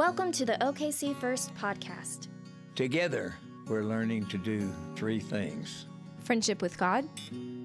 [0.00, 2.28] Welcome to the OKC First podcast.
[2.74, 3.34] Together,
[3.66, 5.84] we're learning to do three things
[6.24, 7.06] friendship with God,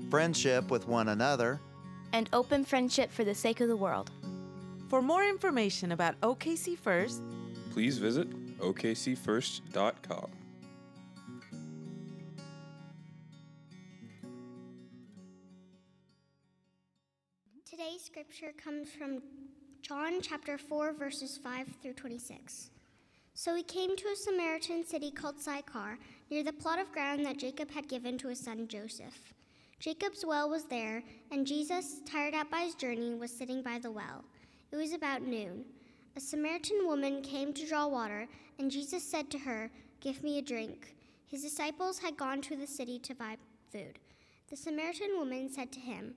[0.10, 1.62] friendship with one another,
[2.12, 4.12] and open friendship for the sake of the world.
[4.90, 7.22] For more information about OKC First,
[7.72, 8.30] please visit
[8.60, 10.28] okcfirst.com.
[17.66, 19.22] Today's scripture comes from
[19.88, 22.72] John chapter 4, verses 5 through 26.
[23.36, 26.00] So he came to a Samaritan city called Sychar,
[26.32, 29.36] near the plot of ground that Jacob had given to his son Joseph.
[29.80, 33.92] Jacob's well was there, and Jesus, tired out by his journey, was sitting by the
[33.92, 34.26] well.
[34.72, 35.66] It was about noon.
[36.16, 40.42] A Samaritan woman came to draw water, and Jesus said to her, Give me a
[40.42, 40.96] drink.
[41.28, 43.38] His disciples had gone to the city to buy
[43.72, 44.00] food.
[44.50, 46.16] The Samaritan woman said to him,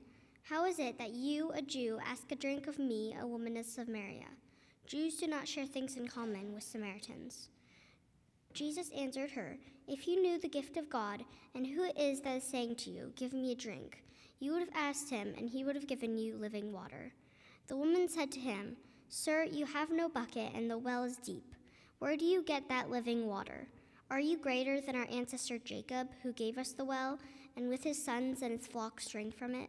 [0.49, 3.67] How is it that you, a Jew, ask a drink of me, a woman of
[3.67, 4.29] Samaria?
[4.87, 7.51] Jews do not share things in common with Samaritans.
[8.55, 11.23] Jesus answered her, If you knew the gift of God
[11.55, 14.03] and who it is that is saying to you, Give me a drink,
[14.41, 17.13] you would have asked him, and he would have given you living water.
[17.67, 18.79] The woman said to him,
[19.11, 21.55] Sir, you have no bucket, and the well is deep.
[21.99, 23.69] Where do you get that living water?
[24.11, 27.19] Are you greater than our ancestor Jacob, who gave us the well,
[27.55, 29.69] and with his sons and his flocks drank from it?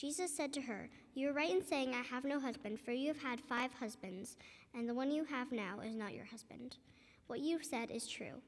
[0.00, 3.08] Jesus said to her, You are right in saying, I have no husband, for you
[3.08, 4.38] have had five husbands,
[4.74, 6.78] and the one you have now is not your husband.
[7.26, 8.40] What you have said is true.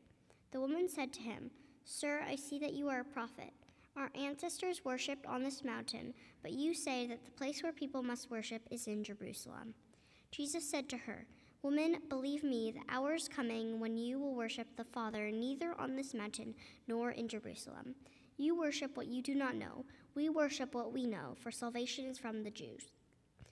[0.52, 1.50] The woman said to him,
[1.84, 3.52] Sir, I see that you are a prophet.
[3.98, 8.30] Our ancestors worshipped on this mountain, but you say that the place where people must
[8.30, 9.74] worship is in Jerusalem.
[10.30, 11.26] Jesus said to her,
[11.62, 15.96] Woman, believe me, the hour is coming when you will worship the Father neither on
[15.96, 16.54] this mountain
[16.88, 17.94] nor in Jerusalem.
[18.38, 19.84] You worship what you do not know.
[20.14, 22.90] We worship what we know, for salvation is from the Jews.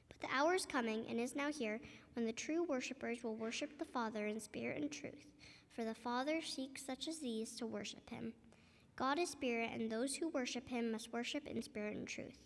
[0.09, 1.81] But the hour is coming, and is now here,
[2.15, 5.27] when the true worshippers will worship the Father in spirit and truth,
[5.71, 8.33] for the Father seeks such as these to worship him.
[8.97, 12.39] God is spirit, and those who worship him must worship in spirit and truth.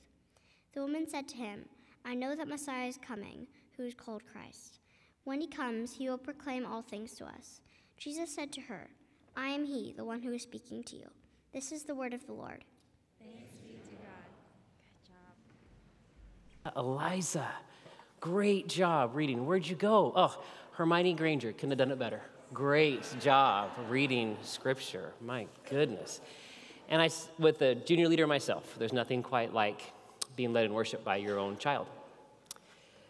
[0.73, 1.65] The woman said to him,
[2.05, 3.47] I know that Messiah is coming,
[3.77, 4.79] who is called Christ.
[5.25, 7.61] When he comes, he will proclaim all things to us.
[7.97, 8.91] Jesus said to her,
[9.37, 11.09] I am he, the one who is speaking to you.
[11.53, 12.65] This is the word of the Lord.
[13.19, 14.29] Thanks be to God.
[14.79, 15.35] Good job.
[16.77, 17.47] Eliza,
[18.21, 19.47] great job reading.
[19.47, 20.13] Where'd you go?
[20.17, 20.43] Oh,
[20.73, 22.21] Hermione Granger couldn't have done it better.
[22.53, 25.13] Great job reading scripture.
[25.21, 26.21] My goodness.
[26.89, 29.93] And I, with the junior leader myself, there's nothing quite like
[30.37, 31.87] being led in worship by your own child.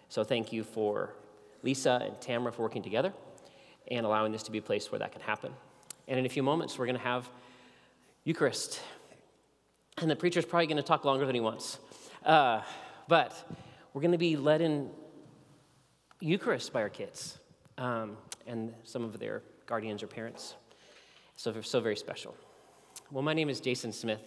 [0.08, 1.14] So thank you for
[1.62, 3.12] Lisa and Tamara for working together
[3.90, 5.52] and allowing this to be a place where that can happen.
[6.08, 7.28] And in a few moments, we're going to have
[8.24, 8.80] Eucharist.
[9.98, 11.78] And the preacher's probably going to talk longer than he wants.
[12.24, 12.62] Uh,
[13.08, 13.32] but
[13.92, 14.90] we're going to be led in
[16.20, 17.38] Eucharist by our kids
[17.78, 18.16] um,
[18.46, 20.54] and some of their guardians or parents.
[21.36, 22.34] So, so very special.
[23.10, 24.20] Well, my name is Jason Smith.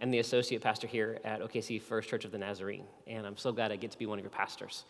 [0.00, 3.52] I'm the associate pastor here at OKC First Church of the Nazarene, and I'm so
[3.52, 4.84] glad I get to be one of your pastors.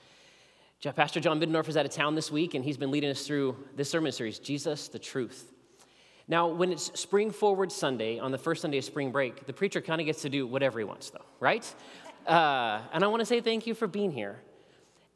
[0.97, 3.56] Pastor John Middendorf is out of town this week, and he's been leading us through
[3.76, 5.52] this sermon series, Jesus the Truth.
[6.26, 9.80] Now, when it's Spring Forward Sunday, on the first Sunday of spring break, the preacher
[9.80, 11.74] kind of gets to do whatever he wants, though, right?
[12.26, 14.41] Uh, and I want to say thank you for being here.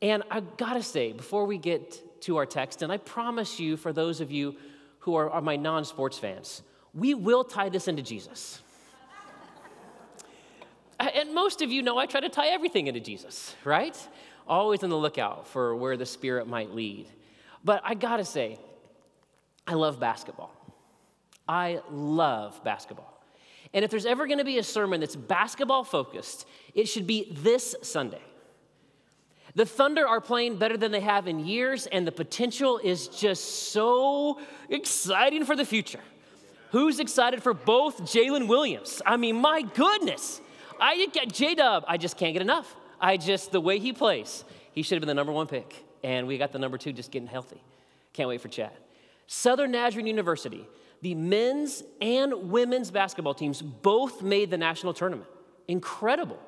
[0.03, 3.92] And I gotta say, before we get to our text, and I promise you, for
[3.92, 4.56] those of you
[5.00, 6.62] who are, are my non sports fans,
[6.93, 8.60] we will tie this into Jesus.
[10.98, 13.97] and most of you know I try to tie everything into Jesus, right?
[14.47, 17.09] always on the lookout for where the Spirit might lead.
[17.62, 18.58] But I gotta say,
[19.67, 20.52] I love basketball.
[21.49, 23.13] I love basketball.
[23.75, 27.75] And if there's ever gonna be a sermon that's basketball focused, it should be this
[27.82, 28.23] Sunday.
[29.56, 33.73] The Thunder are playing better than they have in years, and the potential is just
[33.73, 36.00] so exciting for the future.
[36.71, 39.00] Who's excited for both Jalen Williams?
[39.06, 40.41] I mean, my goodness.
[40.81, 42.75] I get J Dub, I just can't get enough.
[43.00, 45.85] I just, the way he plays, he should have been the number one pick.
[46.03, 47.62] And we got the number two just getting healthy.
[48.12, 48.76] Can't wait for Chet.
[49.26, 50.67] Southern Nazarene University,
[51.04, 55.28] the men's and women's basketball teams both made the national tournament.
[55.68, 56.38] Incredible.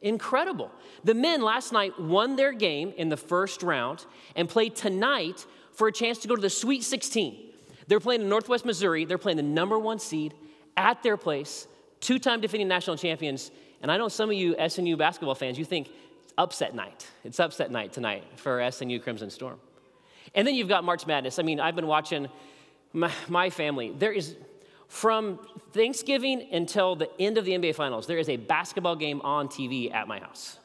[0.00, 0.70] Incredible.
[1.04, 5.88] The men last night won their game in the first round and played tonight for
[5.88, 7.50] a chance to go to the Sweet 16.
[7.86, 9.04] They're playing in Northwest Missouri.
[9.04, 10.32] They're playing the number one seed
[10.78, 11.68] at their place,
[12.00, 13.50] two time defending national champions.
[13.82, 15.90] And I know some of you SNU basketball fans, you think
[16.38, 17.06] upset night.
[17.24, 19.60] It's upset night tonight for SNU Crimson Storm.
[20.34, 21.38] And then you've got March Madness.
[21.38, 22.28] I mean, I've been watching
[22.92, 23.94] my, my family.
[23.96, 24.36] There is,
[24.88, 25.38] from
[25.72, 29.92] Thanksgiving until the end of the NBA Finals, there is a basketball game on TV
[29.92, 30.58] at my house.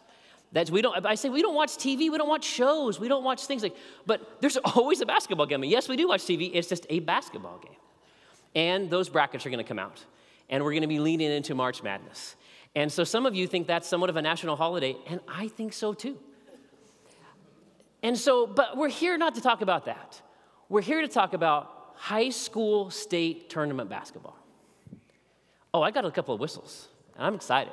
[0.51, 1.03] That's we don't.
[1.05, 2.11] I say we don't watch TV.
[2.11, 2.99] We don't watch shows.
[2.99, 3.75] We don't watch things like.
[4.05, 5.63] But there's always a basketball game.
[5.63, 6.51] yes, we do watch TV.
[6.53, 7.75] It's just a basketball game,
[8.55, 10.05] and those brackets are going to come out,
[10.49, 12.35] and we're going to be leaning into March Madness.
[12.75, 15.73] And so some of you think that's somewhat of a national holiday, and I think
[15.73, 16.17] so too.
[18.03, 20.21] And so, but we're here not to talk about that.
[20.69, 24.37] We're here to talk about high school state tournament basketball.
[25.73, 27.71] Oh, I got a couple of whistles, and I'm excited.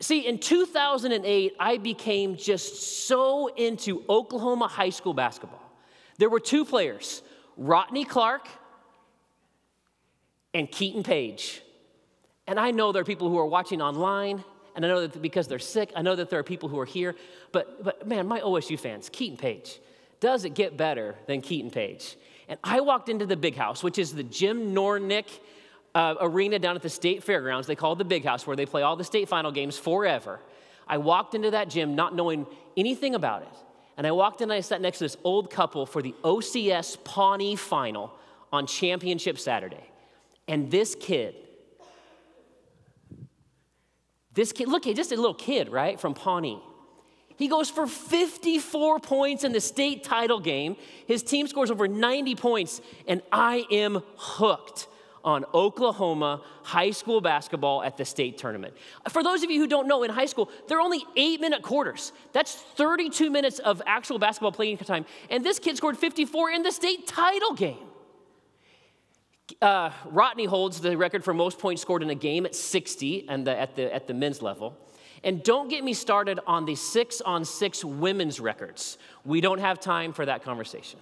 [0.00, 5.60] See, in 2008, I became just so into Oklahoma high school basketball.
[6.16, 7.20] There were two players,
[7.58, 8.48] Rodney Clark
[10.54, 11.60] and Keiton Page.
[12.46, 14.42] And I know there are people who are watching online,
[14.74, 16.86] and I know that because they're sick, I know that there are people who are
[16.86, 17.14] here.
[17.52, 19.78] But, but man, my OSU fans, Keiton Page,
[20.20, 22.16] does it get better than Keiton Page?
[22.50, 25.26] And I walked into the big house, which is the Jim Norick
[25.94, 27.68] uh, arena down at the state fairgrounds.
[27.68, 30.40] They call it the Big House, where they play all the state final games forever.
[30.88, 33.48] I walked into that gym not knowing anything about it.
[33.96, 37.02] And I walked in and I sat next to this old couple for the OCS
[37.04, 38.12] Pawnee final
[38.52, 39.88] on Championship Saturday.
[40.48, 41.36] And this kid,
[44.34, 46.60] this kid, look, just a little kid, right, from Pawnee.
[47.40, 50.76] He goes for 54 points in the state title game.
[51.06, 54.88] His team scores over 90 points, and I am hooked
[55.24, 58.74] on Oklahoma high school basketball at the state tournament.
[59.08, 61.62] For those of you who don't know, in high school, there are only eight minute
[61.62, 62.12] quarters.
[62.34, 65.06] That's 32 minutes of actual basketball playing time.
[65.30, 67.88] And this kid scored 54 in the state title game.
[69.62, 73.46] Uh, Rodney holds the record for most points scored in a game at 60 and
[73.46, 74.76] the, at, the, at the men's level.
[75.22, 78.96] And don't get me started on the six on six women's records.
[79.24, 80.98] We don't have time for that conversation.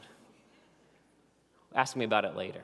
[1.75, 2.63] Ask me about it later.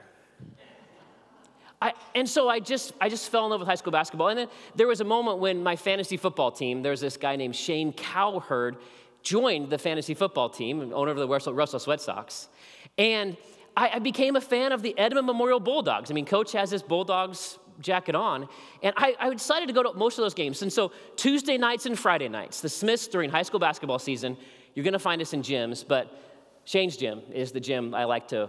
[1.81, 4.29] I, and so I just, I just fell in love with high school basketball.
[4.29, 7.55] And then there was a moment when my fantasy football team, there's this guy named
[7.55, 8.77] Shane Cowherd,
[9.23, 12.49] joined the fantasy football team, owner of the Russell, Russell Sweat Sox.
[12.97, 13.37] And
[13.77, 16.11] I, I, became a fan of the Edmond Memorial Bulldogs.
[16.11, 18.49] I mean, coach has this Bulldogs jacket on.
[18.82, 20.62] And I, I decided to go to most of those games.
[20.62, 24.37] And so Tuesday nights and Friday nights, the Smiths during high school basketball season,
[24.75, 26.21] you're going to find us in gyms, but
[26.65, 28.49] Shane's gym is the gym I like to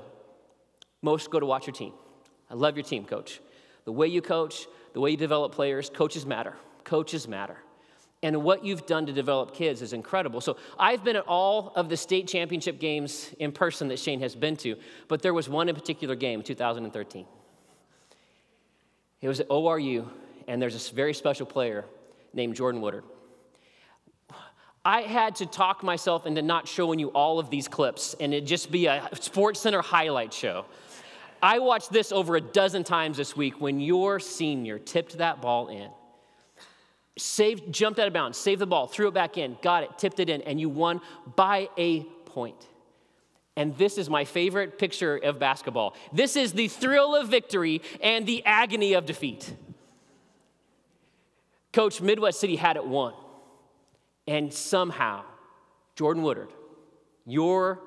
[1.01, 1.93] most go to watch your team.
[2.49, 3.41] I love your team, coach.
[3.85, 6.55] The way you coach, the way you develop players, coaches matter.
[6.83, 7.57] Coaches matter.
[8.23, 10.41] And what you've done to develop kids is incredible.
[10.41, 14.35] So I've been at all of the state championship games in person that Shane has
[14.35, 17.25] been to, but there was one in particular game, 2013.
[19.25, 20.07] It was at ORU,
[20.47, 21.85] and there's this very special player
[22.35, 23.05] named Jordan Woodard.
[24.85, 28.41] I had to talk myself into not showing you all of these clips and it
[28.41, 30.65] just be a Sports Center highlight show.
[31.41, 35.69] I watched this over a dozen times this week when your senior tipped that ball
[35.69, 35.89] in.
[37.17, 40.19] Saved, jumped out of bounds, saved the ball, threw it back in, got it, tipped
[40.19, 41.01] it in, and you won
[41.35, 42.67] by a point.
[43.55, 45.95] And this is my favorite picture of basketball.
[46.11, 49.53] This is the thrill of victory and the agony of defeat.
[51.71, 53.13] Coach, Midwest City had it won.
[54.27, 55.23] And somehow,
[55.95, 56.49] Jordan Woodard,
[57.25, 57.79] your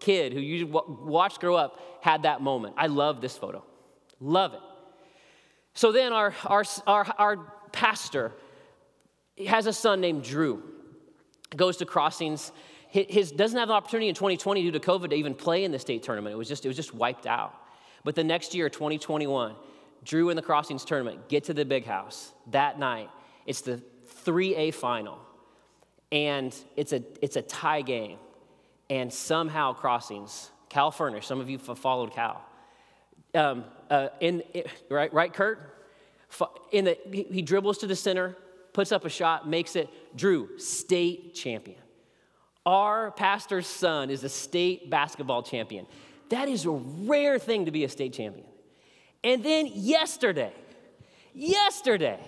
[0.00, 2.74] kid who you watched grow up had that moment.
[2.76, 3.64] I love this photo.
[4.20, 4.60] Love it.
[5.74, 7.36] So then our, our, our, our
[7.72, 8.32] pastor
[9.46, 10.62] has a son named Drew.
[11.54, 12.52] Goes to crossings.
[12.92, 15.78] His doesn't have the opportunity in 2020 due to COVID to even play in the
[15.78, 16.34] state tournament.
[16.34, 17.54] It was just, it was just wiped out.
[18.04, 19.54] But the next year, 2021,
[20.04, 23.08] Drew in the crossings tournament get to the big house that night.
[23.46, 23.80] It's the
[24.26, 25.18] 3A final.
[26.10, 28.18] And it's a, it's a tie game
[28.90, 32.44] and somehow crossings, Cal Furnish, some of you have followed Cal.
[33.34, 34.42] Um, uh, in,
[34.90, 35.88] right, right, Kurt?
[36.72, 38.36] In the, he dribbles to the center,
[38.74, 39.88] puts up a shot, makes it.
[40.14, 41.81] Drew, state champion.
[42.64, 45.86] Our pastor's son is a state basketball champion.
[46.28, 48.46] That is a rare thing to be a state champion.
[49.24, 50.52] And then yesterday,
[51.34, 52.18] yesterday,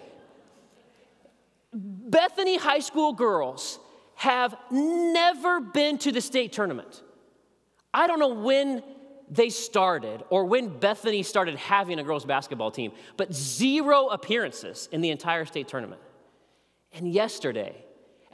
[1.73, 3.79] Bethany High School girls
[4.17, 7.03] have never been to the state tournament.
[7.93, 8.83] I don't know when
[9.31, 15.01] they started or when Bethany started having a girls basketball team, but zero appearances in
[15.01, 16.01] the entire state tournament.
[16.93, 17.84] And yesterday,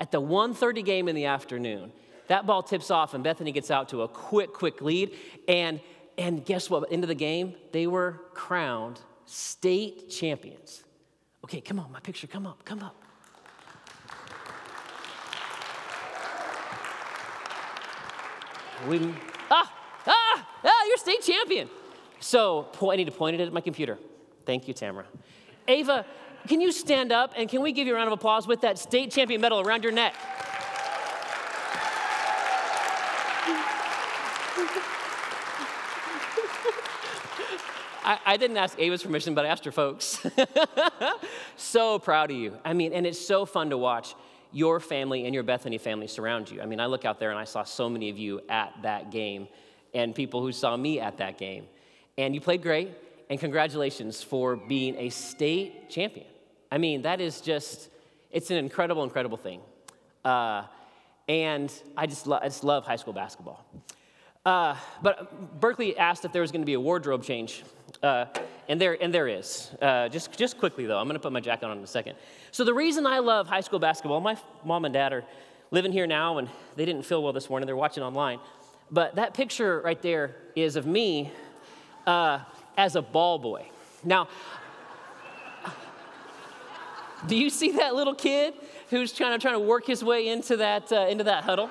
[0.00, 1.92] at the 1:30 game in the afternoon,
[2.26, 5.16] that ball tips off and Bethany gets out to a quick quick lead
[5.47, 5.80] and
[6.19, 6.92] And guess what?
[6.92, 10.85] End of the game, they were crowned state champions.
[11.45, 12.95] Okay, come on, my picture, come up, come up.
[18.88, 19.14] We,
[19.50, 19.73] ah,
[20.07, 21.71] ah, ah, you're state champion.
[22.19, 23.99] So I need to point it at my computer.
[24.45, 25.07] Thank you, Tamara.
[25.69, 26.04] Ava,
[26.49, 28.78] can you stand up and can we give you a round of applause with that
[28.78, 30.14] state champion medal around your neck?
[38.02, 40.26] I, I, didn't ask Ava's permission, but I asked her folks.
[41.56, 42.56] so proud of you.
[42.64, 44.14] I mean, and it's so fun to watch
[44.52, 46.61] your family and your Bethany family surround you.
[46.61, 49.11] I mean, I look out there and I saw so many of you at that
[49.11, 49.49] game
[49.94, 51.66] and people who saw me at that game.
[52.18, 52.90] And you played great,
[53.31, 56.27] and congratulations for being a state champion.
[56.71, 57.89] I mean, that is just,
[58.31, 59.61] it's an incredible, incredible thing.
[60.25, 60.65] Uh,
[61.29, 63.65] and I just, lo- I just love high school basketball.
[64.45, 67.63] Uh, but Berkeley asked if there was going to be a wardrobe change,
[68.03, 68.25] uh,
[68.69, 69.71] and there and there is.
[69.83, 72.17] Uh, just just quickly though, I'm going to put my jacket on in a second.
[72.51, 75.25] So the reason I love high school basketball, my mom and dad are
[75.71, 77.67] living here now, and they didn't feel well this morning.
[77.67, 78.41] They're watching online,
[78.91, 81.31] but that picture right there is of me
[82.07, 82.39] uh,
[82.77, 83.69] as a ball boy.
[84.05, 84.29] Now,
[87.27, 88.55] do you see that little kid
[88.89, 91.69] who's trying to trying to work his way into that uh, into that huddle?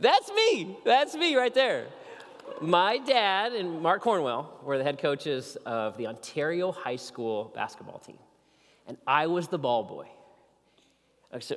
[0.00, 0.78] That's me.
[0.84, 1.88] That's me right there.
[2.60, 7.98] My dad and Mark Cornwell were the head coaches of the Ontario High School basketball
[7.98, 8.18] team,
[8.86, 10.08] and I was the ball boy.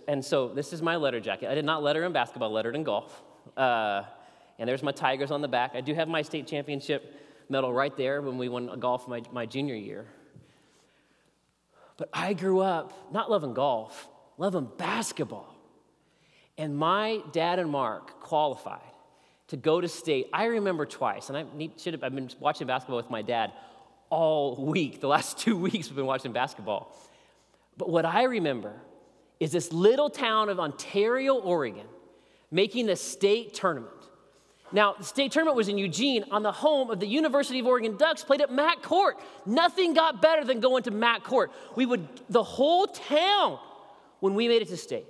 [0.08, 1.50] And so this is my letter jacket.
[1.50, 3.24] I did not letter in basketball, lettered in golf.
[3.56, 4.04] Uh,
[4.60, 5.72] and there's my Tigers on the back.
[5.74, 7.16] I do have my state championship
[7.50, 10.06] medal right there when we won golf my, my junior year.
[11.98, 14.08] But I grew up not loving golf,
[14.38, 15.56] loving basketball.
[16.58, 18.82] And my dad and Mark qualified
[19.48, 20.28] to go to state.
[20.32, 23.52] I remember twice, and I need, should have, I've been watching basketball with my dad
[24.10, 25.02] all week.
[25.02, 26.96] The last two weeks we've been watching basketball.
[27.78, 28.74] But what I remember
[29.40, 31.88] is this little town of Ontario, Oregon,
[32.52, 33.96] making the state tournament.
[34.74, 37.98] Now, the state tournament was in Eugene on the home of the University of Oregon
[37.98, 39.18] Ducks, played at Mac Court.
[39.46, 41.52] Nothing got better than going to Mac Court.
[41.76, 43.60] We would, the whole town,
[44.20, 45.06] when we made it to state,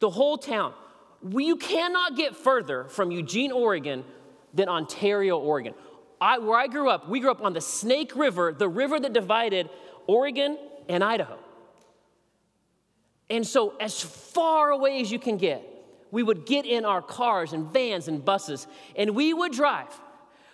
[0.00, 0.72] the whole town.
[1.22, 4.04] We, you cannot get further from Eugene, Oregon
[4.54, 5.74] than Ontario, Oregon.
[6.20, 9.12] I, where I grew up, we grew up on the Snake River, the river that
[9.12, 9.70] divided
[10.06, 10.58] Oregon
[10.88, 11.38] and Idaho.
[13.30, 15.62] And so, as far away as you can get,
[16.10, 19.98] we would get in our cars and vans and buses, and we would drive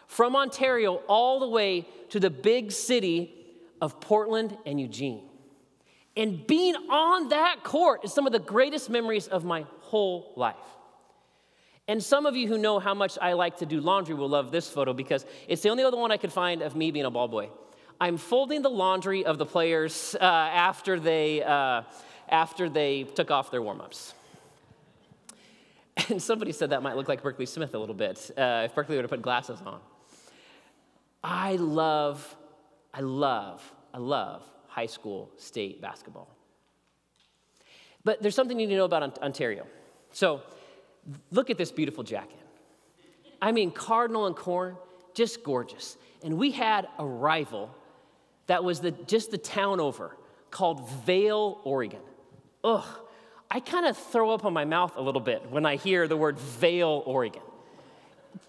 [0.07, 3.35] from Ontario all the way to the big city
[3.81, 5.23] of Portland and Eugene.
[6.17, 10.55] And being on that court is some of the greatest memories of my whole life.
[11.87, 14.51] And some of you who know how much I like to do laundry will love
[14.51, 17.11] this photo because it's the only other one I could find of me being a
[17.11, 17.51] ball boy.
[18.01, 21.83] I'm folding the laundry of the players uh, after, they, uh,
[22.29, 24.15] after they took off their warm ups.
[26.09, 28.97] And somebody said that might look like Berkeley Smith a little bit uh, if Berkeley
[28.97, 29.81] would have put glasses on.
[31.23, 32.37] I love,
[32.93, 36.29] I love, I love high school state basketball.
[38.03, 39.67] But there's something you need to know about Ontario.
[40.13, 40.43] So
[41.31, 42.41] look at this beautiful jacket.
[43.41, 44.77] I mean, cardinal and corn,
[45.15, 45.97] just gorgeous.
[46.23, 47.75] And we had a rival
[48.47, 50.17] that was the, just the town over
[50.51, 52.01] called Vale, Oregon.
[52.63, 52.85] Ugh,
[53.55, 56.17] I kind of throw up on my mouth a little bit when I hear the
[56.17, 57.41] word Vale, Oregon.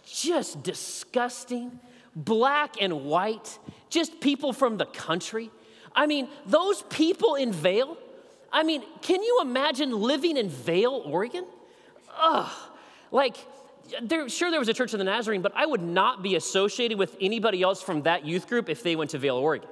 [0.04, 1.80] Just disgusting,
[2.16, 3.60] black and white,
[3.92, 5.52] just people from the country.
[5.96, 7.96] I mean, those people in Vale,
[8.52, 11.46] I mean, can you imagine living in Vale, Oregon?
[12.20, 12.52] Ugh,
[13.12, 13.38] like,
[14.02, 16.98] there, sure, there was a Church of the Nazarene, but I would not be associated
[16.98, 19.70] with anybody else from that youth group if they went to Vale, Oregon,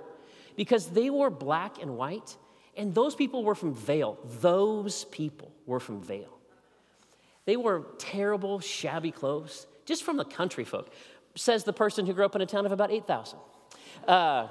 [0.55, 2.37] because they wore black and white,
[2.75, 4.17] and those people were from Vale.
[4.41, 6.37] Those people were from Vale.
[7.45, 10.93] They wore terrible, shabby clothes, just from the country folk,
[11.35, 13.37] says the person who grew up in a town of about 8,000.
[14.07, 14.47] Uh,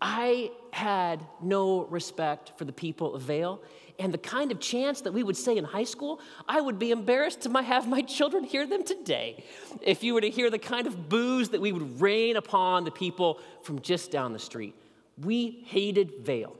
[0.00, 3.60] I had no respect for the people of Vale.
[3.98, 6.90] And the kind of chants that we would say in high school, I would be
[6.90, 9.44] embarrassed to have my children hear them today.
[9.80, 12.90] If you were to hear the kind of boos that we would rain upon the
[12.90, 14.74] people from just down the street.
[15.22, 16.56] We hated Vale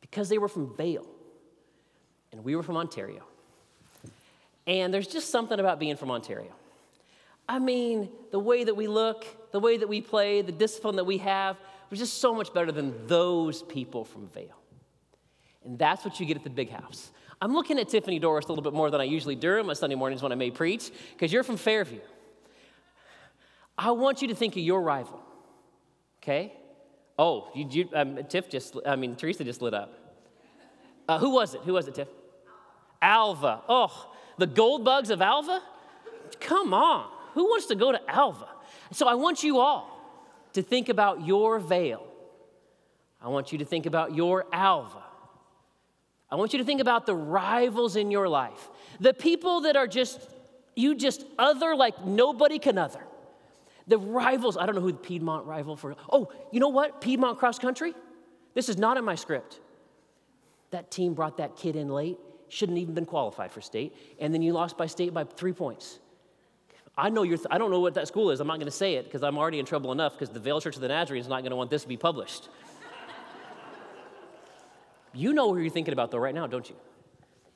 [0.00, 1.06] because they were from Vale
[2.32, 3.24] and we were from Ontario.
[4.66, 6.52] And there's just something about being from Ontario.
[7.48, 11.04] I mean, the way that we look, the way that we play, the discipline that
[11.04, 11.56] we have,
[11.90, 14.56] was just so much better than those people from Vale.
[15.64, 17.10] And that's what you get at the big house.
[17.42, 19.72] I'm looking at Tiffany Doris a little bit more than I usually do on my
[19.72, 22.00] Sunday mornings when I may preach, because you're from Fairview.
[23.76, 25.20] I want you to think of your rival,
[26.22, 26.52] okay?
[27.20, 29.92] Oh, you, you, um, Tiff just, I mean, Teresa just lit up.
[31.06, 31.60] Uh, who was it?
[31.60, 32.08] Who was it, Tiff?
[33.02, 33.60] Alva.
[33.68, 35.60] Oh, the gold bugs of Alva?
[36.40, 37.10] Come on.
[37.34, 38.48] Who wants to go to Alva?
[38.92, 40.00] So I want you all
[40.54, 42.06] to think about your Vale.
[43.20, 45.02] I want you to think about your Alva.
[46.30, 49.86] I want you to think about the rivals in your life, the people that are
[49.86, 50.26] just,
[50.74, 53.04] you just other like nobody can other.
[53.90, 55.96] The rivals, I don't know who the Piedmont rival for.
[56.12, 57.00] Oh, you know what?
[57.00, 57.92] Piedmont cross country?
[58.54, 59.58] This is not in my script.
[60.70, 62.16] That team brought that kid in late,
[62.48, 65.98] shouldn't even been qualified for state, and then you lost by state by three points.
[66.96, 68.38] I know you're, th- I don't know what that school is.
[68.38, 70.60] I'm not going to say it because I'm already in trouble enough because the Vale
[70.60, 72.48] Church of the Nazarene is not going to want this to be published.
[75.12, 76.76] You know who you're thinking about, though, right now, don't you?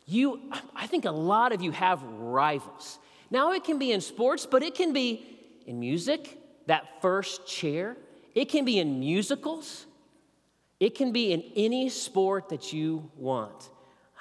[0.06, 0.40] You,
[0.74, 2.98] I think a lot of you have rivals.
[3.30, 5.33] Now, it can be in sports, but it can be
[5.66, 7.96] in music, that first chair.
[8.34, 9.86] It can be in musicals.
[10.80, 13.70] It can be in any sport that you want.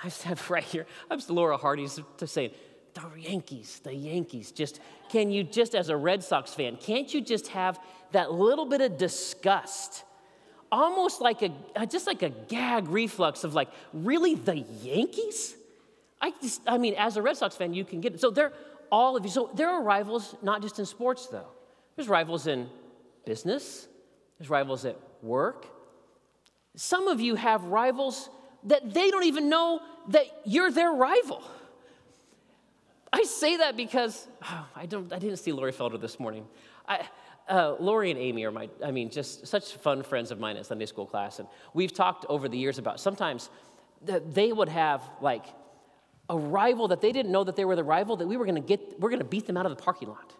[0.03, 2.53] I have right here, I'm just Laura Hardy's to say,
[2.93, 4.51] the Yankees, the Yankees.
[4.51, 7.79] Just, can you just, as a Red Sox fan, can't you just have
[8.11, 10.03] that little bit of disgust?
[10.73, 15.55] almost like a uh, just like a gag reflux of like really the yankees
[16.19, 18.51] i just i mean as a red sox fan you can get it so they're
[18.93, 19.31] all of you.
[19.31, 21.47] So there are rivals not just in sports though.
[21.95, 22.69] There's rivals in
[23.25, 23.87] business.
[24.37, 25.65] There's rivals at work.
[26.75, 28.29] Some of you have rivals
[28.65, 31.43] that they don't even know that you're their rival.
[33.11, 36.45] I say that because oh, i don't i didn't see lori felder this morning.
[36.87, 36.99] I,
[37.49, 40.63] uh, Lori and Amy are my, I mean, just such fun friends of mine in
[40.63, 41.39] Sunday school class.
[41.39, 43.49] And we've talked over the years about sometimes
[44.01, 45.45] they would have like
[46.29, 48.61] a rival that they didn't know that they were the rival that we were going
[48.61, 50.33] to get, we're going to beat them out of the parking lot.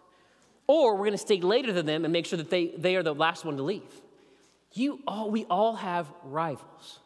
[0.66, 3.02] Or we're going to stay later than them and make sure that they, they are
[3.02, 3.82] the last one to leave.
[4.72, 7.00] You all, we all have rivals.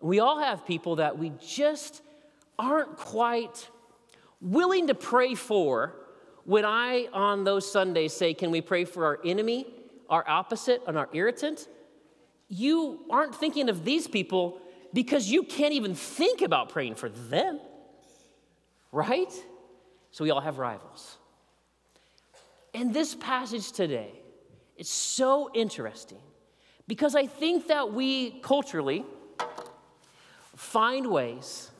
[0.00, 2.02] We all have people that we just
[2.58, 3.68] aren't quite
[4.40, 5.94] willing to pray for
[6.44, 9.66] when I, on those Sundays, say, Can we pray for our enemy,
[10.08, 11.68] our opposite, and our irritant?
[12.48, 14.60] You aren't thinking of these people
[14.92, 17.60] because you can't even think about praying for them,
[18.96, 19.32] right?
[20.10, 21.18] So we all have rivals.
[22.72, 24.10] And this passage today
[24.78, 26.22] is so interesting
[26.88, 29.04] because I think that we culturally
[30.56, 31.70] find ways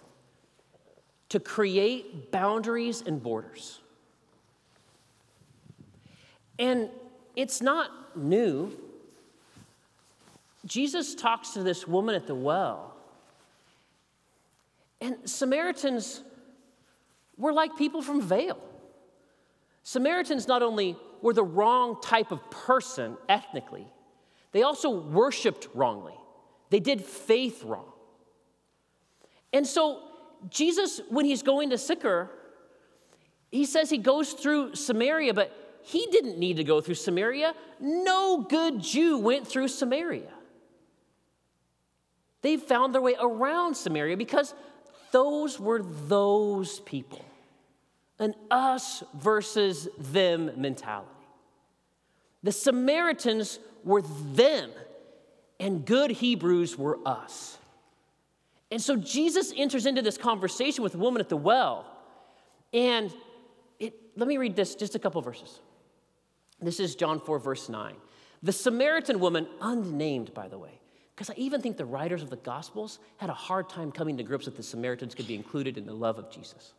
[1.31, 3.81] to create boundaries and borders.
[6.59, 6.91] And
[7.35, 8.79] it's not new.
[10.67, 12.95] Jesus talks to this woman at the well.
[15.01, 16.23] And Samaritans
[17.37, 18.63] were like people from Vale.
[19.83, 23.87] Samaritans not only were the wrong type of person ethnically,
[24.53, 26.15] they also worshiped wrongly.
[26.71, 27.93] They did faith wrong.
[29.53, 30.03] And so,
[30.51, 32.31] Jesus, when he's going to Sychar,
[33.51, 37.55] he says he goes through Samaria, but he didn't need to go through Samaria.
[37.79, 40.33] No good Jew went through Samaria.
[42.43, 44.55] They found their way around Samaria because
[45.17, 47.25] those were those people
[48.19, 51.09] an us versus them mentality.
[52.43, 54.71] The Samaritans were them,
[55.59, 57.57] and good Hebrews were us.
[58.71, 61.87] And so Jesus enters into this conversation with the woman at the well,
[62.75, 63.11] and
[63.79, 65.61] it, let me read this, just a couple verses.
[66.61, 67.95] This is John 4, verse 9.
[68.43, 70.79] The Samaritan woman, unnamed, by the way,
[71.17, 74.23] because I even think the writers of the Gospels had a hard time coming to
[74.23, 76.75] grips that the Samaritans could be included in the love of Jesus.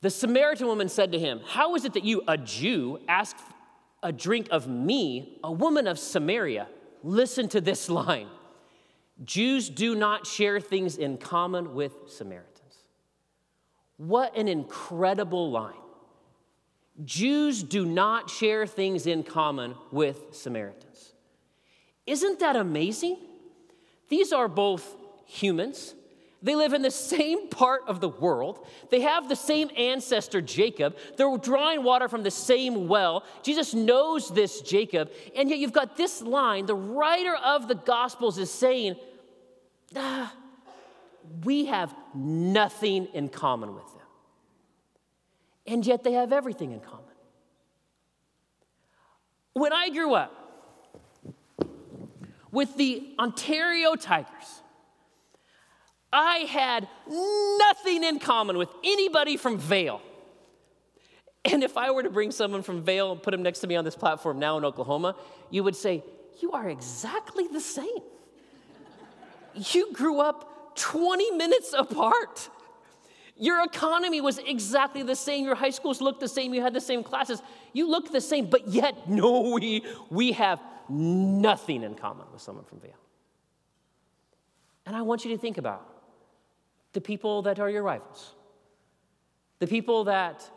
[0.00, 3.36] The Samaritan woman said to him, How is it that you, a Jew, ask
[4.02, 6.68] a drink of me, a woman of Samaria?
[7.02, 8.28] Listen to this line
[9.22, 12.48] Jews do not share things in common with Samaritans.
[13.98, 15.74] What an incredible line.
[17.04, 21.11] Jews do not share things in common with Samaritans.
[22.06, 23.16] Isn't that amazing?
[24.08, 25.94] These are both humans.
[26.42, 28.66] They live in the same part of the world.
[28.90, 30.96] They have the same ancestor, Jacob.
[31.16, 33.24] They're drawing water from the same well.
[33.42, 35.12] Jesus knows this Jacob.
[35.36, 38.96] And yet you've got this line the writer of the Gospels is saying,
[39.94, 40.34] ah,
[41.44, 44.02] We have nothing in common with them
[45.66, 47.04] and yet they have everything in common.
[49.52, 50.32] When I grew up
[52.52, 54.62] with the Ontario Tigers,
[56.12, 60.02] I had nothing in common with anybody from Vale.
[61.44, 63.74] And if I were to bring someone from Vale and put him next to me
[63.74, 65.16] on this platform now in Oklahoma,
[65.50, 66.04] you would say,
[66.40, 67.88] You are exactly the same.
[69.54, 72.48] You grew up 20 minutes apart.
[73.36, 75.44] Your economy was exactly the same.
[75.44, 76.54] Your high schools looked the same.
[76.54, 77.42] You had the same classes.
[77.72, 80.60] You look the same, but yet, no, we, we have
[80.92, 82.92] nothing in common with someone from Vale.
[84.86, 85.88] And I want you to think about
[86.92, 88.34] the people that are your rivals,
[89.58, 90.48] the people that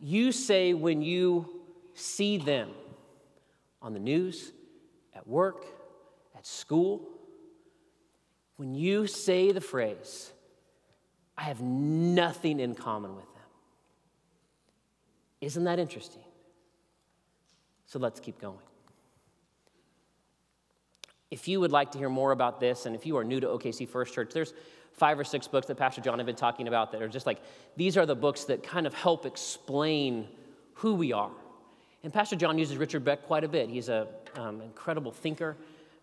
[0.00, 1.62] you say when you
[1.94, 2.70] see them
[3.80, 4.52] on the news,
[5.14, 5.64] at work,
[6.36, 7.08] at school,
[8.56, 10.32] when you say the phrase,
[11.36, 13.42] I have nothing in common with them.
[15.40, 16.22] Isn't that interesting?
[17.86, 18.58] So let's keep going.
[21.30, 23.46] If you would like to hear more about this, and if you are new to
[23.46, 24.54] OKC First Church, there's
[24.92, 27.40] five or six books that Pastor John had been talking about that are just like,
[27.76, 30.26] these are the books that kind of help explain
[30.74, 31.30] who we are.
[32.02, 33.68] And Pastor John uses Richard Beck quite a bit.
[33.68, 35.56] He's an um, incredible thinker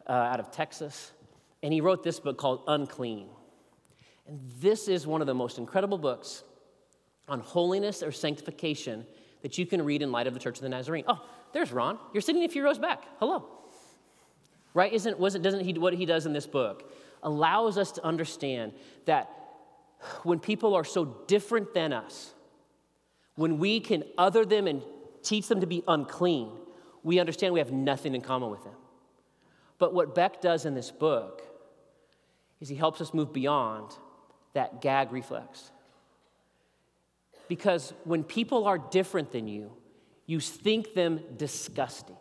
[0.08, 1.12] uh, out of Texas.
[1.64, 3.28] And he wrote this book called Unclean.
[4.28, 6.44] And this is one of the most incredible books
[7.28, 9.06] on holiness or sanctification
[9.42, 11.06] that you can read in light of the Church of the Nazarene.
[11.08, 11.98] Oh, there's Ron.
[12.14, 13.04] You're sitting a few rows back.
[13.20, 13.65] Hello
[14.76, 14.94] right?
[14.94, 16.92] Isn't, wasn't, doesn't he, what he does in this book
[17.24, 18.74] allows us to understand
[19.06, 19.32] that
[20.22, 22.34] when people are so different than us,
[23.36, 24.84] when we can other them and
[25.24, 26.52] teach them to be unclean,
[27.02, 28.76] we understand we have nothing in common with them.
[29.80, 31.42] But what Beck does in this book
[32.60, 33.92] is he helps us move beyond
[34.54, 35.72] that gag reflex.
[37.48, 39.72] Because when people are different than you,
[40.26, 42.18] you think them disgusting.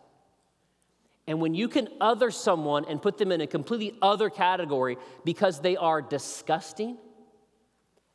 [1.27, 5.59] And when you can other someone and put them in a completely other category because
[5.59, 6.97] they are disgusting,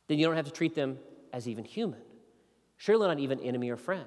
[0.07, 0.97] then you don't have to treat them
[1.33, 1.99] as even human.
[2.77, 4.05] Surely not even enemy or friend.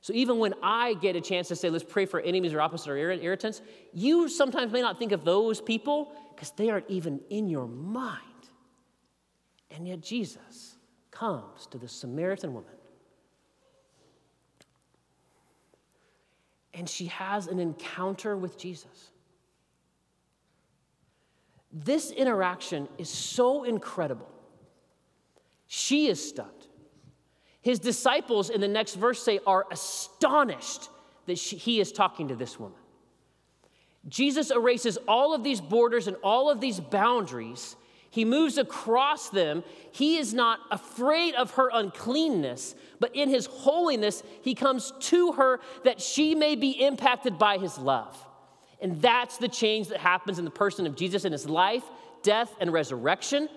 [0.00, 2.90] So even when I get a chance to say, let's pray for enemies or opposite
[2.90, 3.60] or irritants,
[3.92, 8.22] you sometimes may not think of those people because they aren't even in your mind.
[9.70, 10.76] And yet Jesus
[11.10, 12.75] comes to the Samaritan woman
[16.76, 19.10] and she has an encounter with Jesus.
[21.72, 24.30] This interaction is so incredible.
[25.66, 26.50] She is stunned.
[27.62, 30.90] His disciples in the next verse say are astonished
[31.24, 32.78] that she, he is talking to this woman.
[34.08, 37.74] Jesus erases all of these borders and all of these boundaries
[38.10, 39.62] he moves across them.
[39.92, 45.60] He is not afraid of her uncleanness, but in his holiness, he comes to her
[45.84, 48.16] that she may be impacted by his love.
[48.80, 51.84] And that's the change that happens in the person of Jesus in his life,
[52.22, 53.48] death, and resurrection.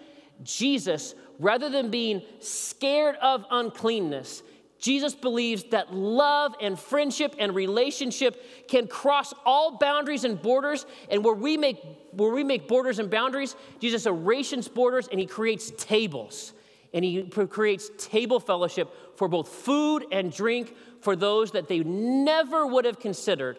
[0.43, 4.43] Jesus, rather than being scared of uncleanness,
[4.79, 10.85] Jesus believes that love and friendship and relationship can cross all boundaries and borders.
[11.11, 11.77] And where we make,
[12.11, 16.53] where we make borders and boundaries, Jesus erases borders and he creates tables.
[16.93, 22.65] And he creates table fellowship for both food and drink for those that they never
[22.65, 23.57] would have considered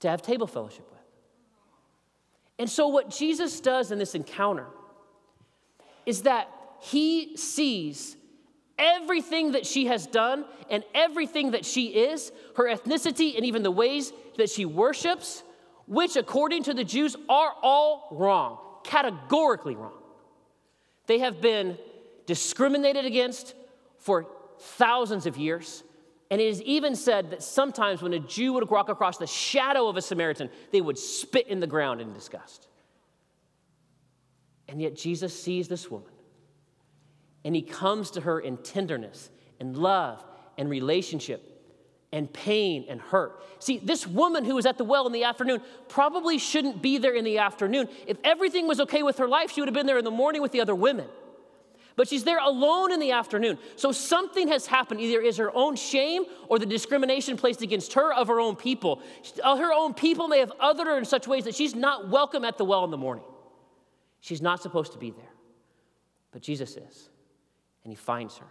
[0.00, 0.98] to have table fellowship with.
[2.58, 4.66] And so, what Jesus does in this encounter
[6.04, 6.48] is that
[6.80, 8.16] he sees
[8.78, 13.70] everything that she has done and everything that she is, her ethnicity, and even the
[13.70, 15.42] ways that she worships,
[15.86, 19.92] which, according to the Jews, are all wrong, categorically wrong.
[21.06, 21.78] They have been
[22.26, 23.54] discriminated against
[23.98, 24.26] for
[24.60, 25.82] thousands of years.
[26.30, 29.88] And it is even said that sometimes when a Jew would walk across the shadow
[29.88, 32.68] of a Samaritan, they would spit in the ground in disgust.
[34.68, 36.12] And yet Jesus sees this woman
[37.48, 40.22] and he comes to her in tenderness and love
[40.58, 41.42] and relationship
[42.12, 43.42] and pain and hurt.
[43.58, 47.14] See, this woman who was at the well in the afternoon probably shouldn't be there
[47.14, 47.88] in the afternoon.
[48.06, 50.42] If everything was okay with her life, she would have been there in the morning
[50.42, 51.06] with the other women.
[51.96, 53.58] But she's there alone in the afternoon.
[53.76, 55.00] So something has happened.
[55.00, 59.00] Either is her own shame or the discrimination placed against her of her own people.
[59.42, 62.44] Uh, her own people may have othered her in such ways that she's not welcome
[62.44, 63.24] at the well in the morning.
[64.20, 65.32] She's not supposed to be there.
[66.30, 67.07] But Jesus is
[67.88, 68.44] and he finds her.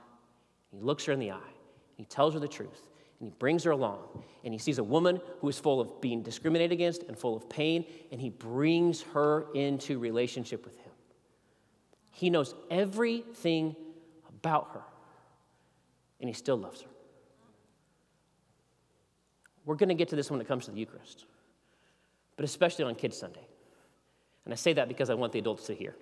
[0.71, 1.53] He looks her in the eye.
[1.93, 2.87] He tells her the truth.
[3.19, 4.23] And he brings her along.
[4.43, 7.47] And he sees a woman who is full of being discriminated against and full of
[7.47, 7.85] pain.
[8.11, 10.91] And he brings her into relationship with him.
[12.09, 13.75] He knows everything
[14.27, 14.81] about her.
[16.19, 16.89] And he still loves her.
[19.65, 21.25] We're going to get to this when it comes to the Eucharist,
[22.37, 23.45] but especially on Kids Sunday.
[24.45, 25.95] And I say that because I want the adults to hear.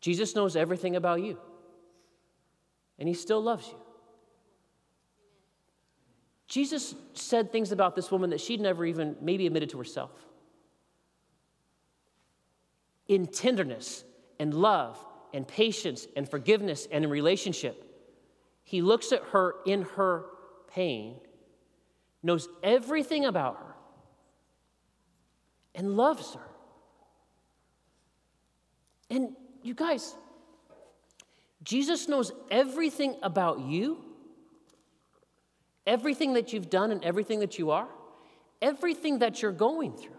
[0.00, 1.36] Jesus knows everything about you,
[2.98, 3.76] and he still loves you.
[6.48, 10.10] Jesus said things about this woman that she'd never even maybe admitted to herself.
[13.06, 14.04] In tenderness
[14.40, 14.98] and love
[15.34, 17.84] and patience and forgiveness and in relationship,
[18.64, 20.26] he looks at her in her
[20.72, 21.16] pain,
[22.22, 23.74] knows everything about her,
[25.74, 26.48] and loves her.
[29.10, 30.14] And you guys,
[31.68, 34.02] Jesus knows everything about you,
[35.86, 37.86] everything that you've done and everything that you are,
[38.62, 40.16] everything that you're going through,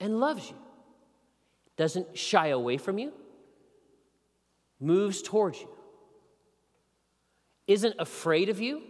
[0.00, 0.56] and loves you.
[1.76, 3.12] Doesn't shy away from you,
[4.80, 5.68] moves towards you,
[7.66, 8.80] isn't afraid of you,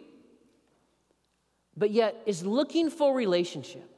[1.77, 3.91] but yet is looking for relationship.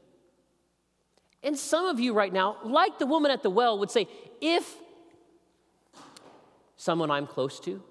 [1.43, 4.09] And some of you right now, like the woman at the well, would say,
[4.41, 4.77] if
[6.81, 7.83] someone I'm close to,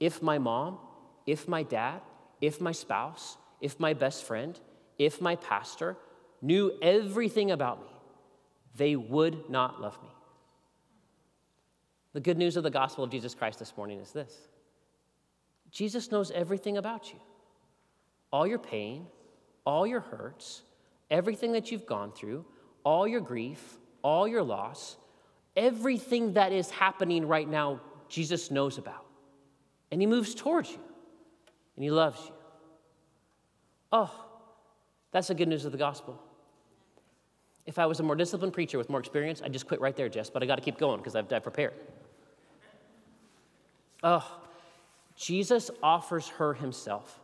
[0.00, 0.78] if my mom,
[1.26, 2.00] if my dad,
[2.40, 4.58] if my spouse, if my best friend,
[4.98, 5.94] if my pastor
[6.40, 7.90] knew everything about me,
[8.76, 10.08] they would not love me.
[12.14, 14.34] The good news of the gospel of Jesus Christ this morning is this
[15.70, 17.20] Jesus knows everything about you
[18.32, 19.06] all your pain,
[19.66, 20.62] all your hurts,
[21.10, 22.46] everything that you've gone through,
[22.84, 24.96] all your grief, all your loss,
[25.56, 29.06] everything that is happening right now, Jesus knows about.
[29.90, 30.80] And He moves towards you
[31.76, 32.32] and He loves you.
[33.92, 34.26] Oh,
[35.12, 36.20] that's the good news of the gospel.
[37.66, 40.08] If I was a more disciplined preacher with more experience, I'd just quit right there,
[40.08, 41.72] Jess, but I got to keep going because I've, I've prepared.
[44.02, 44.40] Oh,
[45.16, 47.20] Jesus offers her himself.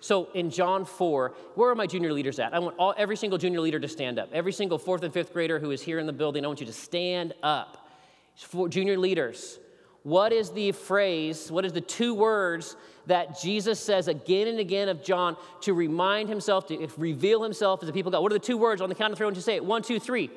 [0.00, 2.54] So in John 4, where are my junior leaders at?
[2.54, 4.30] I want all, every single junior leader to stand up.
[4.32, 6.66] Every single fourth and fifth grader who is here in the building, I want you
[6.66, 7.88] to stand up.
[8.34, 9.58] For junior leaders,
[10.02, 14.88] what is the phrase, what is the two words that Jesus says again and again
[14.88, 18.22] of John to remind himself, to reveal himself as the people of God?
[18.22, 19.26] What are the two words on the count of three?
[19.26, 19.64] Want you say it.
[19.64, 20.30] One, two, three.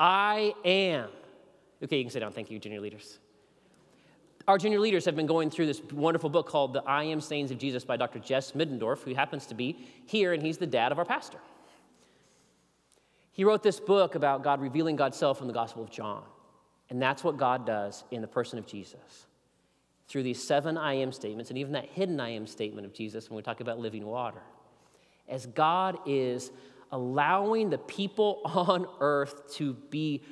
[0.00, 0.64] I am.
[0.64, 1.08] I am.
[1.82, 2.32] Okay, you can sit down.
[2.32, 3.18] Thank you, junior leaders.
[4.46, 7.50] Our junior leaders have been going through this wonderful book called The I Am Sayings
[7.50, 8.18] of Jesus by Dr.
[8.18, 11.38] Jess Middendorf, who happens to be here, and he's the dad of our pastor.
[13.32, 16.22] He wrote this book about God revealing God's self in the Gospel of John.
[16.90, 19.26] And that's what God does in the person of Jesus.
[20.08, 23.30] Through these seven I am statements, and even that hidden I am statement of Jesus
[23.30, 24.42] when we talk about living water.
[25.28, 26.50] As God is
[26.92, 30.22] allowing the people on earth to be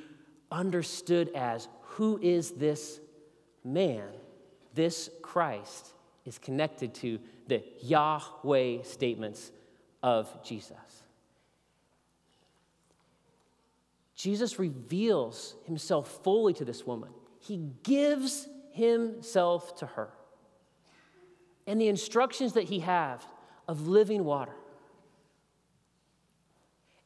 [0.51, 2.99] understood as who is this
[3.63, 4.07] man,
[4.73, 5.93] this Christ,
[6.25, 9.51] is connected to the Yahweh statements
[10.01, 11.02] of Jesus.
[14.15, 17.09] Jesus reveals himself fully to this woman.
[17.39, 20.09] He gives himself to her.
[21.65, 23.21] And the instructions that he has
[23.67, 24.53] of living water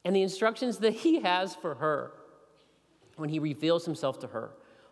[0.07, 2.13] and the instructions that he has for her
[3.17, 4.51] when he reveals himself to her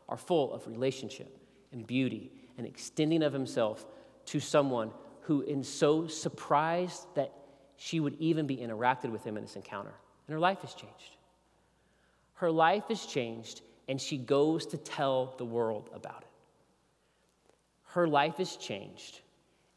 [0.09, 1.39] are full of relationship
[1.71, 3.85] and beauty and extending of himself
[4.25, 7.31] to someone who is so surprised that
[7.77, 9.93] she would even be interacted with him in this encounter.
[10.27, 11.14] And her life has changed.
[12.35, 16.27] Her life is changed, and she goes to tell the world about it.
[17.83, 19.21] Her life is changed,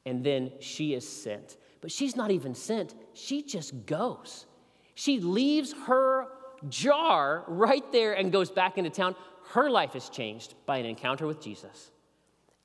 [0.05, 1.57] and then she is sent.
[1.81, 4.47] But she's not even sent, she just goes.
[4.94, 6.27] She leaves her
[6.68, 9.14] jar right there and goes back into town.
[9.51, 11.92] Her life is changed by an encounter with Jesus.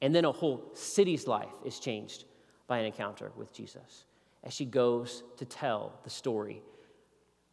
[0.01, 2.25] And then a whole city's life is changed
[2.67, 4.05] by an encounter with Jesus
[4.43, 6.61] as she goes to tell the story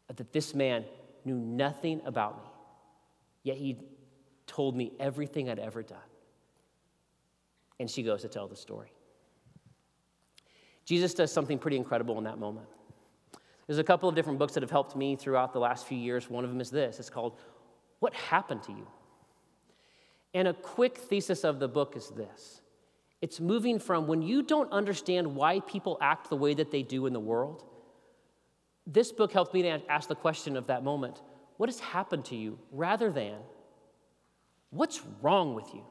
[0.09, 0.85] that this man
[1.25, 2.51] knew nothing about me,
[3.43, 3.79] yet he
[4.47, 5.99] told me everything I'd ever done.
[7.79, 8.93] And she goes to tell the story.
[10.85, 12.67] Jesus does something pretty incredible in that moment.
[13.67, 16.29] There's a couple of different books that have helped me throughout the last few years.
[16.29, 17.39] One of them is this it's called
[18.01, 18.87] What Happened to You?
[20.35, 22.61] And a quick thesis of the book is this
[23.23, 27.07] it's moving from when you don't understand why people act the way that they do
[27.07, 27.65] in the world
[28.87, 31.21] this book helped me to ask the question of that moment
[31.57, 33.35] what has happened to you rather than
[34.71, 35.85] what's wrong with you?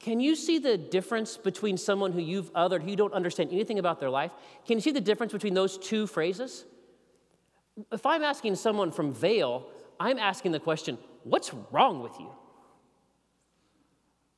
[0.00, 3.78] Can you see the difference between someone who you've othered, who you don't understand anything
[3.78, 4.32] about their life?
[4.66, 6.64] Can you see the difference between those two phrases?
[7.92, 9.68] If I'm asking someone from Vale,
[10.00, 12.30] I'm asking the question, what's wrong with you?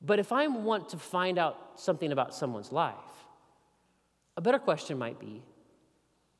[0.01, 2.93] But if I want to find out something about someone's life,
[4.37, 5.41] a better question might be,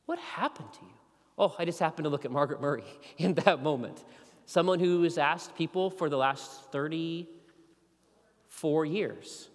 [0.05, 0.91] what happened to you?
[1.37, 2.85] Oh, I just happened to look at Margaret Murray
[3.17, 4.03] in that moment.
[4.45, 9.49] Someone who has asked people for the last 34 years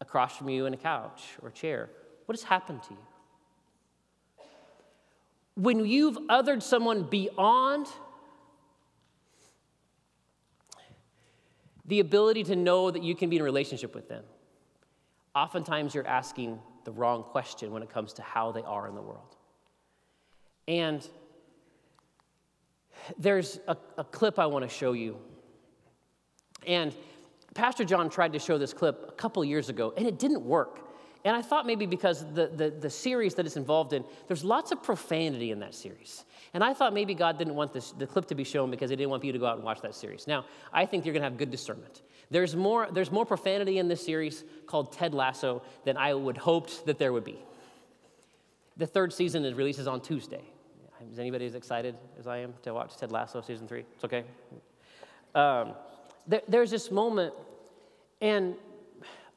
[0.00, 1.88] across from you in a couch or chair,
[2.26, 2.98] what has happened to you?
[5.54, 7.86] When you've othered someone beyond
[11.84, 14.24] the ability to know that you can be in a relationship with them,
[15.34, 19.02] oftentimes you're asking the wrong question when it comes to how they are in the
[19.02, 19.36] world.
[20.66, 21.06] And
[23.18, 25.16] there's a, a clip I want to show you.
[26.66, 26.94] And
[27.54, 30.80] Pastor John tried to show this clip a couple years ago, and it didn't work.
[31.24, 34.70] And I thought maybe because the, the, the, series that it's involved in, there's lots
[34.70, 36.24] of profanity in that series.
[36.54, 38.96] And I thought maybe God didn't want this, the clip to be shown because he
[38.96, 40.26] didn't want you to go out and watch that series.
[40.26, 42.02] Now, I think you're going to have good discernment.
[42.30, 46.84] There's more, there's more profanity in this series called Ted Lasso than I would hoped
[46.86, 47.38] that there would be.
[48.76, 50.42] The third season is releases on Tuesday.
[51.10, 53.84] Is anybody as excited as I am to watch Ted Lasso season three?
[53.94, 54.24] It's okay.
[55.34, 55.74] Um,
[56.26, 57.34] there, there's this moment,
[58.20, 58.54] and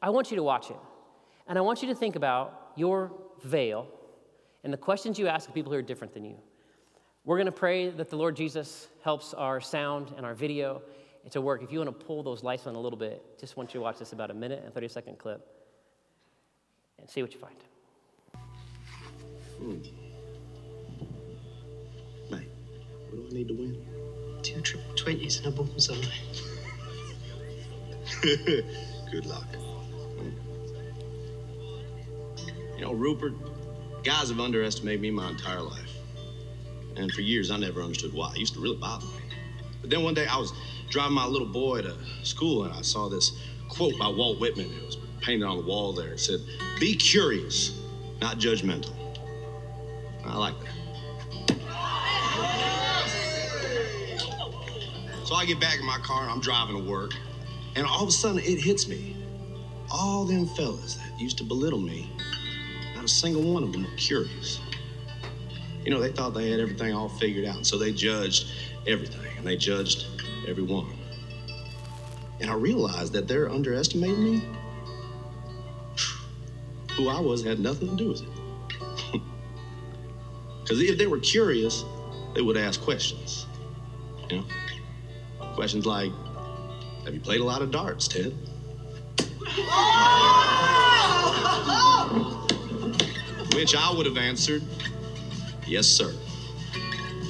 [0.01, 0.77] I want you to watch it.
[1.47, 3.11] And I want you to think about your
[3.43, 3.87] veil
[4.63, 6.35] and the questions you ask of people who are different than you.
[7.23, 10.81] We're going to pray that the Lord Jesus helps our sound and our video
[11.29, 11.61] to work.
[11.61, 13.83] If you want to pull those lights on a little bit, just want you to
[13.83, 15.47] watch this about a minute and 30 second clip
[16.99, 17.55] and see what you find.
[19.57, 19.77] Hmm.
[22.31, 22.49] Mate,
[23.09, 23.85] what do I need to win?
[24.41, 25.95] Two triple twenties and a bullseye.
[28.21, 29.47] Good luck.
[32.75, 33.33] You know, Rupert,
[34.03, 35.93] guys have underestimated me my entire life.
[36.95, 38.31] And for years, I never understood why.
[38.31, 39.20] It used to really bother me.
[39.81, 40.53] But then one day, I was
[40.89, 43.33] driving my little boy to school, and I saw this
[43.67, 44.71] quote by Walt Whitman.
[44.71, 46.13] It was painted on the wall there.
[46.13, 46.39] It said,
[46.79, 47.71] Be curious,
[48.21, 48.93] not judgmental.
[50.25, 50.71] I like that.
[55.25, 57.13] So I get back in my car, and I'm driving to work,
[57.75, 59.15] and all of a sudden it hits me.
[59.89, 62.09] All them fellas that used to belittle me,
[62.95, 64.59] not a single one of them were curious.
[65.83, 68.51] You know, they thought they had everything all figured out, and so they judged
[68.87, 70.05] everything, and they judged
[70.47, 70.87] everyone.
[72.39, 74.43] And I realized that they're underestimating me.
[76.97, 78.27] Who I was had nothing to do with it.
[80.63, 81.83] Because if they were curious,
[82.33, 83.45] they would ask questions.
[84.29, 84.45] You know?
[85.53, 86.11] Questions like,
[87.03, 88.31] have you played a lot of darts, Ted?
[93.53, 94.63] Which I would have answered,
[95.71, 96.13] Yes, sir.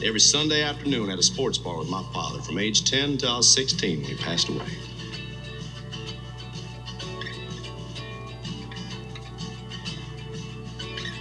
[0.04, 3.38] Every Sunday afternoon at a sports bar with my father from age 10 till I
[3.38, 4.66] was 16 when he passed away.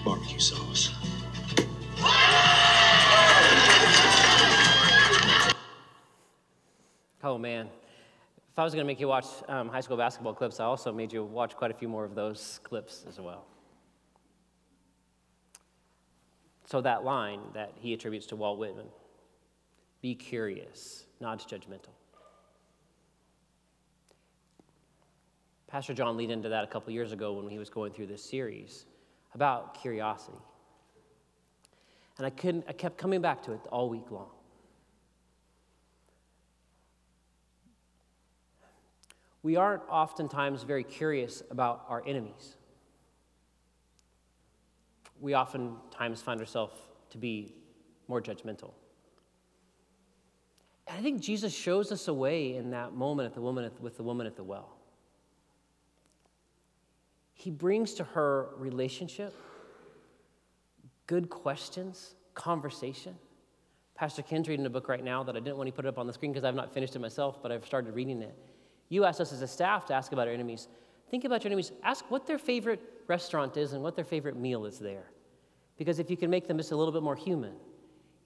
[0.03, 0.95] Barbecue sauce.
[7.23, 7.69] Oh, man.
[8.51, 10.91] If I was going to make you watch um, high school basketball clips, I also
[10.91, 13.45] made you watch quite a few more of those clips as well.
[16.71, 18.87] So, that line that he attributes to Walt Whitman
[20.01, 21.91] be curious, not judgmental.
[25.67, 28.23] Pastor John lead into that a couple years ago when he was going through this
[28.23, 28.87] series
[29.35, 30.39] about curiosity.
[32.19, 34.31] And I, couldn't, I kept coming back to it all week long.
[39.43, 42.55] We aren't oftentimes very curious about our enemies
[45.21, 46.75] we oftentimes find ourselves
[47.11, 47.55] to be
[48.09, 48.73] more judgmental.
[50.87, 53.81] And I think Jesus shows us a way in that moment at the woman at,
[53.81, 54.77] with the woman at the well.
[57.35, 59.35] He brings to her relationship,
[61.07, 63.15] good questions, conversation.
[63.95, 65.99] Pastor Ken's reading a book right now that I didn't want to put it up
[65.99, 68.35] on the screen because I've not finished it myself, but I've started reading it.
[68.89, 70.69] You asked us as a staff to ask about our enemies.
[71.11, 71.73] Think about your enemies.
[71.83, 75.11] Ask what their favorite restaurant is and what their favorite meal is there.
[75.77, 77.53] Because if you can make them just a little bit more human,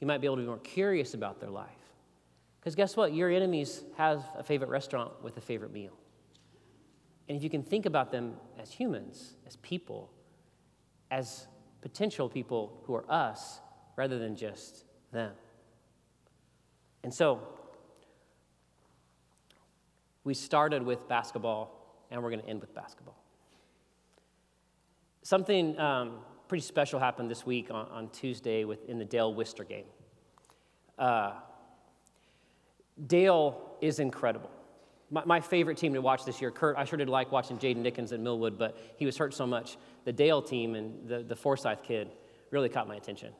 [0.00, 1.68] you might be able to be more curious about their life.
[2.60, 3.12] Because guess what?
[3.12, 5.92] Your enemies have a favorite restaurant with a favorite meal.
[7.28, 10.10] And if you can think about them as humans, as people,
[11.10, 11.46] as
[11.80, 13.60] potential people who are us
[13.96, 15.32] rather than just them.
[17.02, 17.40] And so,
[20.24, 23.23] we started with basketball and we're going to end with basketball.
[25.24, 26.18] Something um,
[26.48, 29.86] pretty special happened this week on, on Tuesday in the Dale Wister game.
[30.98, 31.32] Uh,
[33.06, 34.50] Dale is incredible.
[35.10, 37.78] My, my, favorite team to watch this year, Kurt, I sure did like watching Jaden
[37.78, 39.78] Nickens at Millwood, but he was hurt so much.
[40.04, 42.10] The Dale team and the, the Forsyth kid
[42.50, 43.32] really caught my attention.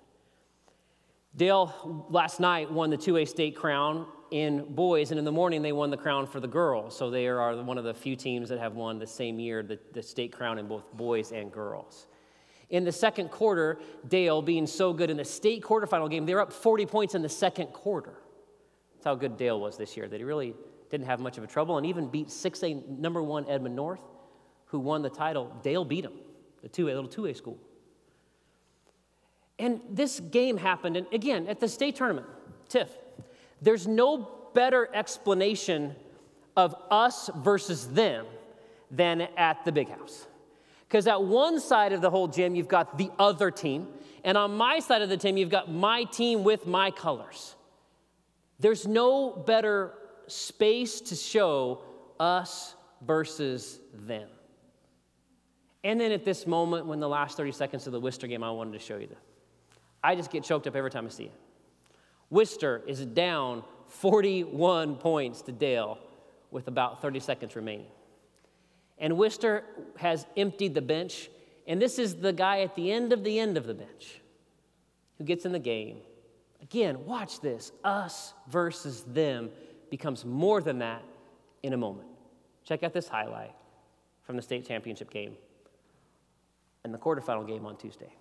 [1.36, 5.72] Dale last night won the 2A state crown in boys, and in the morning they
[5.72, 6.96] won the crown for the girls.
[6.96, 9.78] So they are one of the few teams that have won the same year the,
[9.92, 12.06] the state crown in both boys and girls.
[12.70, 13.78] In the second quarter,
[14.08, 17.22] Dale, being so good in the state quarterfinal game, they were up 40 points in
[17.22, 18.14] the second quarter.
[18.94, 20.54] That's how good Dale was this year, that he really
[20.90, 24.00] didn't have much of a trouble and even beat 6A number one Edmond North,
[24.66, 25.54] who won the title.
[25.62, 26.14] Dale beat him,
[26.62, 27.58] the 2A, little 2A school.
[29.58, 32.26] And this game happened, and again, at the state tournament,
[32.68, 32.90] TIFF,
[33.62, 35.94] there's no better explanation
[36.56, 38.26] of us versus them
[38.90, 40.26] than at the big house.
[40.88, 43.88] Because at one side of the whole gym, you've got the other team,
[44.24, 47.54] and on my side of the team, you've got my team with my colors.
[48.58, 49.94] There's no better
[50.26, 51.82] space to show
[52.18, 54.28] us versus them.
[55.82, 58.50] And then at this moment, when the last 30 seconds of the Wister game, I
[58.50, 59.18] wanted to show you this.
[60.04, 61.32] I just get choked up every time I see it.
[62.28, 65.98] Wister is down 41 points to Dale
[66.50, 67.86] with about 30 seconds remaining.
[68.98, 69.64] And Wister
[69.96, 71.30] has emptied the bench,
[71.66, 74.20] and this is the guy at the end of the end of the bench
[75.16, 75.98] who gets in the game.
[76.60, 77.72] Again, watch this.
[77.82, 79.50] Us versus them
[79.90, 81.02] becomes more than that
[81.62, 82.08] in a moment.
[82.62, 83.54] Check out this highlight
[84.22, 85.36] from the state championship game
[86.84, 88.12] and the quarterfinal game on Tuesday.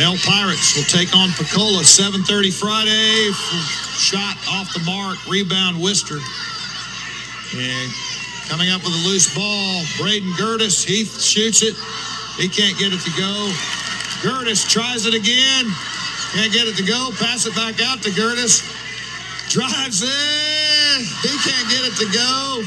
[0.00, 3.32] Dale Pirates will take on Pocola 7:30 Friday.
[4.00, 6.16] Shot off the mark, rebound Wister.
[6.16, 7.92] And
[8.48, 10.82] coming up with a loose ball, Braden Gertis.
[10.82, 11.76] He shoots it.
[12.38, 13.52] He can't get it to go.
[14.24, 15.68] Gertis tries it again.
[16.32, 17.12] Can't get it to go.
[17.20, 18.64] Pass it back out to Gertis.
[19.50, 21.04] Drives in.
[21.20, 22.64] He can't get it to go.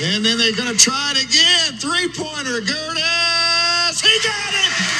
[0.00, 1.76] And then they're going to try it again.
[1.76, 4.00] Three pointer, Gertis.
[4.00, 4.47] He got it.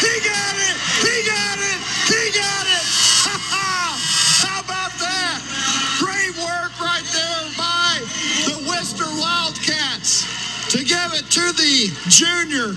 [0.01, 0.77] He got it.
[1.03, 1.79] He got it.
[2.09, 2.85] He got it.
[3.25, 5.39] How about that?
[5.99, 8.01] Great work right there by
[8.47, 10.27] the Wister Wildcats
[10.71, 12.75] to give it to the junior.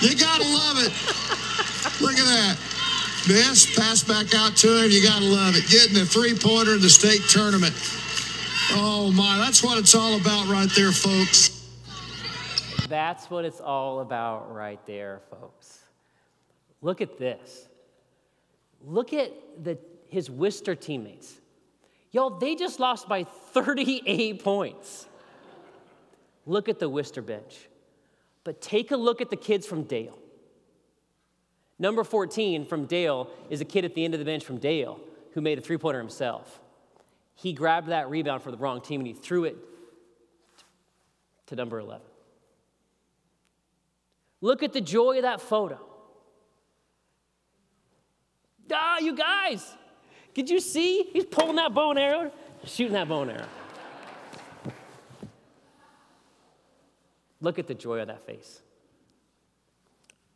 [0.00, 0.92] you got to love it.
[2.00, 2.56] Look at that.
[3.26, 4.90] This pass back out to him.
[4.90, 5.68] You got to love it.
[5.68, 7.74] Getting a three pointer in the state tournament.
[8.72, 11.59] Oh my, that's what it's all about right there, folks.
[12.90, 15.78] That's what it's all about right there, folks.
[16.82, 17.68] Look at this.
[18.84, 19.32] Look at
[19.62, 19.78] the,
[20.08, 21.40] his Wister teammates.
[22.10, 25.06] Y'all, they just lost by 38 points.
[26.46, 27.68] Look at the Wister bench.
[28.42, 30.18] But take a look at the kids from Dale.
[31.78, 34.98] Number 14 from Dale is a kid at the end of the bench from Dale
[35.34, 36.58] who made a three pointer himself.
[37.36, 39.56] He grabbed that rebound for the wrong team and he threw it
[41.46, 42.09] to number 11.
[44.40, 45.78] Look at the joy of that photo.
[48.72, 49.74] Ah, you guys,
[50.32, 51.10] did you see?
[51.12, 52.32] He's pulling that bow and arrow,
[52.64, 53.48] shooting that bow and arrow.
[57.40, 58.60] Look at the joy of that face.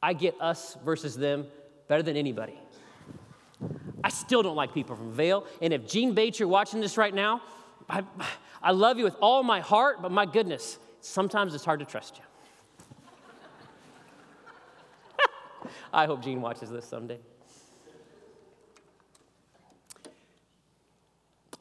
[0.02, 1.46] I get us versus them
[1.88, 2.58] better than anybody.
[4.02, 5.46] I still don't like people from Vale.
[5.62, 7.40] And if Gene Bates, you're watching this right now,
[7.88, 8.02] I,
[8.62, 12.18] I love you with all my heart, but my goodness, sometimes it's hard to trust
[12.18, 12.24] you.
[15.92, 17.18] I hope Gene watches this someday.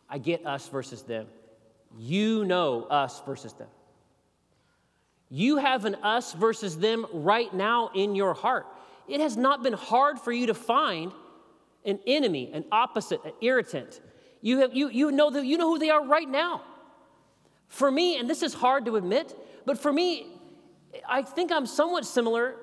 [0.10, 1.28] I get us versus them.
[1.98, 3.68] You know us versus them.
[5.30, 8.68] You have an us versus them right now in your heart.
[9.08, 11.12] It has not been hard for you to find
[11.86, 14.00] an enemy, an opposite, an irritant.
[14.42, 16.62] You, have, you, you, know that, you know who they are right now.
[17.68, 19.36] For me, and this is hard to admit,
[19.66, 20.28] but for me,
[21.10, 22.56] I think I'm somewhat similar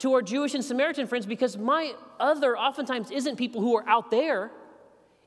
[0.00, 4.10] to our Jewish and Samaritan friends because my other oftentimes isn't people who are out
[4.10, 4.50] there,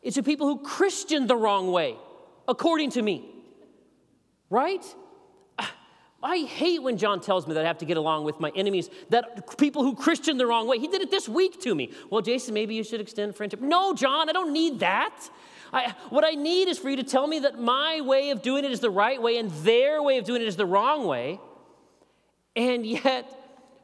[0.02, 1.96] it's the people who Christian the wrong way,
[2.48, 3.30] according to me.
[4.50, 4.84] Right?
[6.22, 8.90] I hate when John tells me that I have to get along with my enemies,
[9.10, 10.78] that people who Christian the wrong way.
[10.78, 11.94] He did it this week to me.
[12.10, 13.62] Well, Jason, maybe you should extend friendship.
[13.62, 15.16] No, John, I don't need that.
[15.72, 18.66] I, what I need is for you to tell me that my way of doing
[18.66, 21.40] it is the right way and their way of doing it is the wrong way.
[22.56, 23.32] And yet,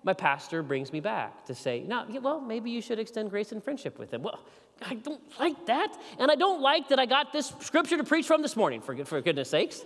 [0.06, 3.62] my pastor brings me back to say, no, well, maybe you should extend grace and
[3.62, 4.22] friendship with them.
[4.22, 4.39] Well,
[4.88, 5.97] I don't like that.
[6.20, 9.03] And I don't like that I got this scripture to preach from this morning, for,
[9.03, 9.84] for goodness sakes.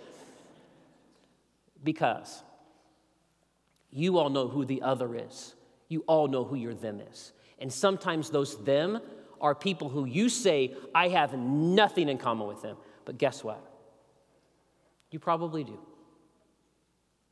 [1.82, 2.43] Because
[3.91, 5.55] you all know who the other is.
[5.88, 7.32] You all know who your them is.
[7.59, 8.99] And sometimes those them
[9.39, 12.76] are people who you say, I have nothing in common with them.
[13.05, 13.63] But guess what?
[15.11, 15.80] You probably do.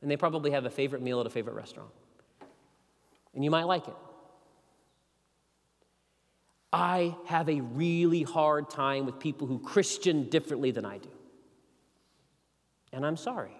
[0.00, 1.90] And they probably have a favorite meal at a favorite restaurant.
[3.34, 3.96] And you might like it.
[6.72, 11.08] I have a really hard time with people who Christian differently than I do.
[12.92, 13.56] And I'm sorry.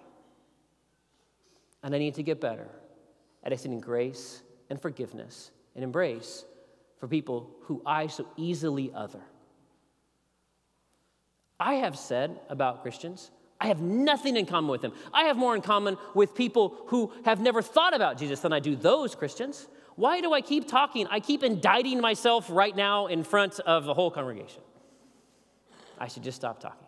[1.81, 2.67] And I need to get better
[3.43, 6.45] at extending grace and forgiveness and embrace
[6.99, 9.21] for people who I so easily other.
[11.59, 13.31] I have said about Christians,
[13.61, 14.93] I have nothing in common with them.
[15.13, 18.59] I have more in common with people who have never thought about Jesus than I
[18.59, 19.67] do those Christians.
[19.95, 21.07] Why do I keep talking?
[21.07, 24.61] I keep indicting myself right now in front of the whole congregation.
[25.99, 26.87] I should just stop talking.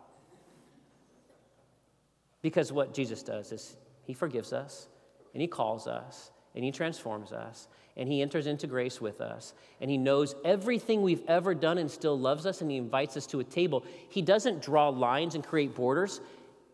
[2.40, 4.88] Because what Jesus does is he forgives us
[5.34, 9.52] and he calls us and he transforms us and he enters into grace with us
[9.80, 13.26] and he knows everything we've ever done and still loves us and he invites us
[13.26, 13.84] to a table.
[14.08, 16.20] He doesn't draw lines and create borders,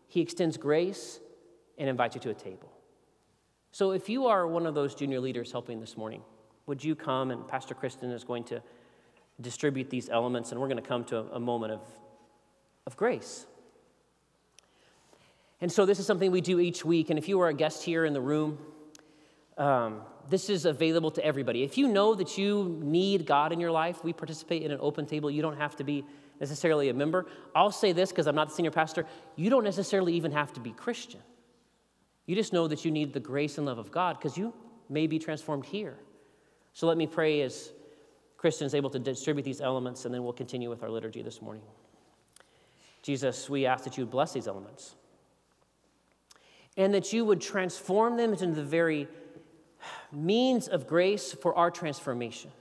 [0.09, 1.19] he extends grace
[1.77, 2.69] and invites you to a table.
[3.71, 6.23] So if you are one of those junior leaders helping this morning,
[6.65, 8.61] would you come and Pastor Kristen is going to
[9.39, 11.81] distribute these elements and we're going to come to a, moment of,
[12.85, 13.45] of grace.
[15.61, 17.09] And so this is something we do each week.
[17.09, 18.57] And if you are a guest here in the room,
[19.57, 21.63] um, this is available to everybody.
[21.63, 25.05] If you know that you need God in your life, we participate in an open
[25.05, 25.29] table.
[25.29, 26.05] You don't have to be
[26.39, 27.25] necessarily a member.
[27.55, 29.05] I'll say this because I'm not the senior pastor.
[29.35, 31.21] You don't necessarily even have to be Christian.
[32.25, 34.53] You just know that you need the grace and love of God because you
[34.89, 35.97] may be transformed here.
[36.73, 37.71] So let me pray as
[38.37, 41.41] Kristen is able to distribute these elements, and then we'll continue with our liturgy this
[41.41, 41.63] morning.
[43.01, 44.95] Jesus, we ask that you would bless these elements
[46.77, 49.07] and that you would transform them into the very
[50.11, 52.51] means of grace for our transformation.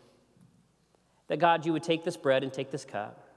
[1.28, 3.27] That God, you would take this bread and take this cup,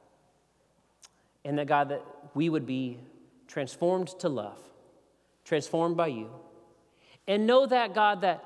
[1.44, 3.00] and that God, that we would be
[3.48, 4.60] transformed to love
[5.44, 6.30] transformed by you.
[7.28, 8.44] And know that, God, that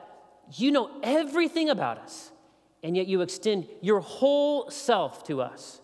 [0.54, 2.32] you know everything about us,
[2.84, 5.82] and yet you extend your whole self to us,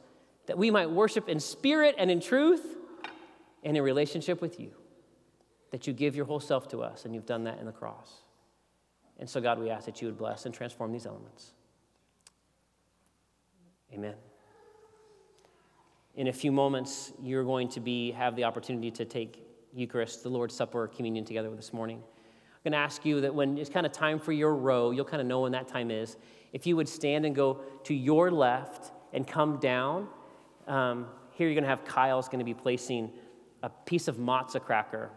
[0.48, 2.78] that we might worship in spirit and in truth
[3.64, 4.72] and in relationship with you.
[5.72, 8.12] That you give your whole self to us, and you've done that in the cross.
[9.18, 11.54] And so, God, we ask that you would bless and transform these elements.
[13.94, 14.16] Amen.
[16.16, 20.30] In a few moments, you're going to be, have the opportunity to take Eucharist, the
[20.30, 21.98] Lord's Supper, communion together with this morning.
[21.98, 25.06] I'm going to ask you that when it's kind of time for your row, you'll
[25.06, 26.18] kind of know when that time is.
[26.52, 30.10] If you would stand and go to your left and come down,
[30.68, 33.10] um, here you're going to have Kyle's going to be placing
[33.64, 35.10] a piece of matzah cracker,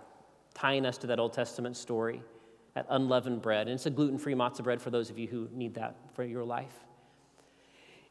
[0.55, 2.23] tying us to that Old Testament story,
[2.75, 3.67] that unleavened bread.
[3.67, 6.23] And it's a gluten free matzah bread for those of you who need that for
[6.23, 6.84] your life.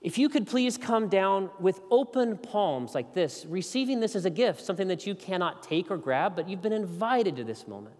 [0.03, 4.29] If you could please come down with open palms like this, receiving this as a
[4.29, 7.95] gift, something that you cannot take or grab, but you've been invited to this moment.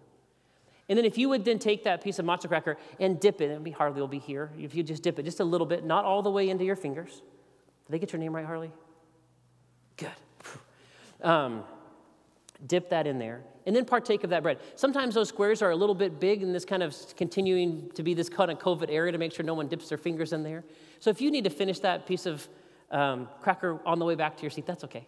[0.86, 3.50] And then if you would then take that piece of matzah cracker and dip it,
[3.50, 4.52] and Harley will be here.
[4.58, 6.76] If you just dip it just a little bit, not all the way into your
[6.76, 7.22] fingers.
[7.86, 8.70] Did they get your name right, Harley?
[9.96, 10.10] Good.
[11.22, 11.64] Um,
[12.66, 14.58] dip that in there, and then partake of that bread.
[14.76, 18.14] Sometimes those squares are a little bit big in this kind of continuing to be
[18.14, 20.64] this kind of COVID area to make sure no one dips their fingers in there.
[21.00, 22.46] So if you need to finish that piece of
[22.90, 25.06] um, cracker on the way back to your seat, that's okay.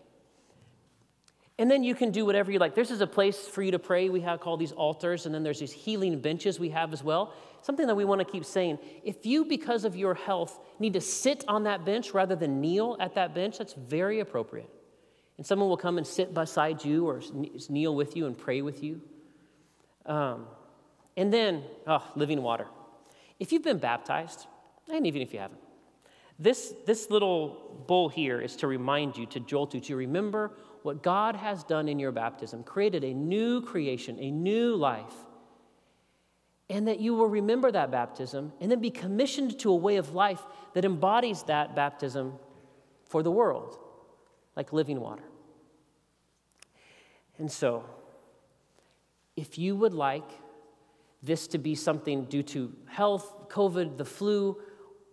[1.58, 2.74] And then you can do whatever you like.
[2.74, 4.10] This is a place for you to pray.
[4.10, 7.32] We have called these altars, and then there's these healing benches we have as well.
[7.62, 8.78] Something that we want to keep saying.
[9.02, 12.96] If you, because of your health, need to sit on that bench rather than kneel
[13.00, 14.68] at that bench, that's very appropriate.
[15.36, 17.20] And someone will come and sit beside you or
[17.68, 19.02] kneel with you and pray with you.
[20.06, 20.46] Um,
[21.16, 22.66] and then, oh, living water.
[23.38, 24.46] If you've been baptized,
[24.90, 25.60] and even if you haven't,
[26.38, 31.02] this, this little bowl here is to remind you, to jolt you, to remember what
[31.02, 35.14] God has done in your baptism, created a new creation, a new life.
[36.68, 40.14] And that you will remember that baptism and then be commissioned to a way of
[40.14, 40.42] life
[40.74, 42.34] that embodies that baptism
[43.06, 43.78] for the world,
[44.56, 45.22] like living water.
[47.38, 47.84] And so,
[49.36, 50.28] if you would like
[51.22, 54.56] this to be something due to health, COVID, the flu,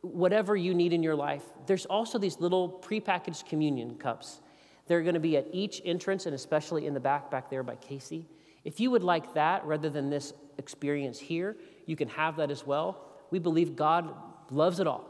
[0.02, 4.42] whatever you need in your life, there's also these little prepackaged communion cups.
[4.88, 7.76] They're going to be at each entrance and especially in the back, back there by
[7.76, 8.28] Casey.
[8.64, 12.66] If you would like that rather than this experience here, you can have that as
[12.66, 13.06] well.
[13.32, 14.14] We believe God
[14.52, 15.10] loves it all.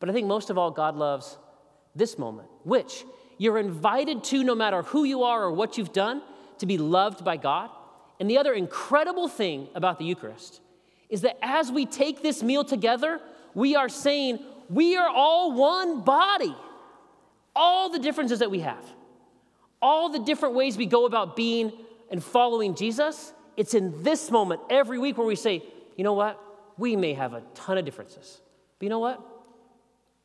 [0.00, 1.38] But I think most of all, God loves
[1.94, 3.04] this moment, which
[3.38, 6.22] you're invited to no matter who you are or what you've done
[6.58, 7.70] to be loved by God.
[8.20, 10.60] And the other incredible thing about the Eucharist
[11.08, 13.20] is that as we take this meal together,
[13.54, 16.54] we are saying we are all one body.
[17.54, 18.84] All the differences that we have,
[19.82, 21.72] all the different ways we go about being
[22.10, 25.64] and following Jesus, It's in this moment every week where we say,
[25.96, 26.40] you know what?
[26.76, 28.40] We may have a ton of differences.
[28.78, 29.20] But you know what?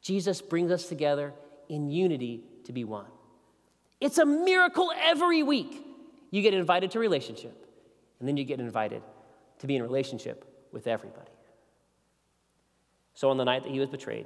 [0.03, 1.33] Jesus brings us together
[1.67, 3.05] in unity to be one.
[3.99, 5.85] It's a miracle every week.
[6.31, 7.67] You get invited to relationship,
[8.19, 9.01] and then you get invited
[9.59, 11.31] to be in relationship with everybody.
[13.13, 14.25] So on the night that he was betrayed,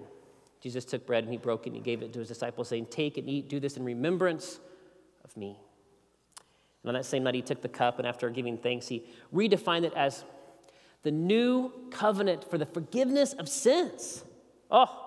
[0.61, 2.87] Jesus took bread and he broke it and he gave it to his disciples, saying,
[2.89, 4.59] Take and eat, do this in remembrance
[5.23, 5.59] of me.
[6.83, 9.83] And on that same night, he took the cup, and after giving thanks, he redefined
[9.83, 10.23] it as
[11.03, 14.23] the new covenant for the forgiveness of sins.
[14.71, 15.06] Oh,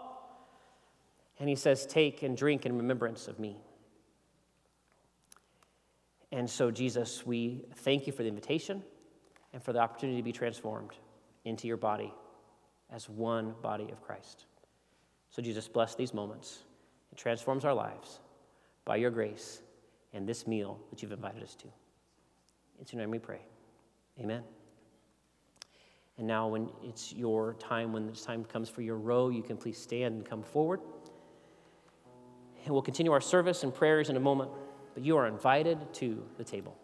[1.40, 3.56] and he says, Take and drink in remembrance of me.
[6.30, 8.84] And so, Jesus, we thank you for the invitation
[9.52, 10.92] and for the opportunity to be transformed
[11.44, 12.14] into your body
[12.92, 14.44] as one body of Christ.
[15.30, 16.60] So, Jesus, bless these moments.
[17.10, 18.20] It transforms our lives
[18.84, 19.62] by your grace
[20.12, 21.66] and this meal that you've invited us to.
[22.80, 23.40] It's your name we pray.
[24.20, 24.42] Amen.
[26.18, 29.56] And now, when it's your time, when this time comes for your row, you can
[29.56, 30.80] please stand and come forward.
[32.64, 34.50] And we'll continue our service and prayers in a moment,
[34.94, 36.76] but you are invited to the table.